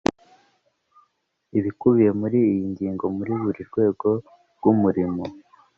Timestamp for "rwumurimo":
4.55-5.23